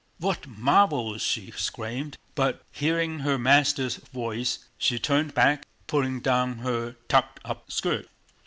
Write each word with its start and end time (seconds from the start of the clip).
"What 0.17 0.47
marvels!" 0.47 1.21
she 1.21 1.47
exclaimed, 1.47 2.17
but 2.33 2.63
hearing 2.71 3.19
her 3.19 3.37
master's 3.37 3.97
voice 3.97 4.65
she 4.79 4.97
turned 4.97 5.35
back, 5.35 5.67
pulling 5.85 6.21
down 6.21 6.57
her 6.57 6.93
tucked 7.07 7.39
up 7.45 7.71
skirt. 7.71 8.07